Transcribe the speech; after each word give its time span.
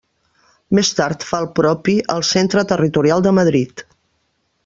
Més 0.77 0.87
tard 0.99 1.25
fa 1.31 1.41
el 1.43 1.49
propi 1.59 1.95
al 2.15 2.25
Centre 2.31 2.65
Territorial 2.73 3.25
de 3.27 3.35
Madrid. 3.41 3.85